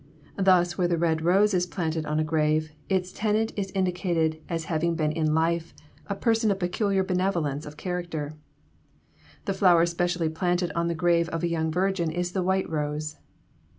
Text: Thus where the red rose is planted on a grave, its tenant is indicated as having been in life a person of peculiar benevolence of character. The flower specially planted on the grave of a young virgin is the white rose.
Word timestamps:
Thus 0.39 0.79
where 0.79 0.87
the 0.87 0.97
red 0.97 1.21
rose 1.21 1.53
is 1.53 1.67
planted 1.67 2.07
on 2.07 2.19
a 2.19 2.23
grave, 2.23 2.71
its 2.89 3.11
tenant 3.11 3.53
is 3.55 3.69
indicated 3.75 4.41
as 4.49 4.63
having 4.63 4.95
been 4.95 5.11
in 5.11 5.35
life 5.35 5.75
a 6.07 6.15
person 6.15 6.49
of 6.49 6.57
peculiar 6.57 7.03
benevolence 7.03 7.67
of 7.67 7.77
character. 7.77 8.33
The 9.45 9.53
flower 9.53 9.85
specially 9.85 10.29
planted 10.29 10.71
on 10.73 10.87
the 10.87 10.95
grave 10.95 11.29
of 11.29 11.43
a 11.43 11.47
young 11.47 11.71
virgin 11.71 12.09
is 12.09 12.31
the 12.31 12.41
white 12.41 12.67
rose. 12.67 13.17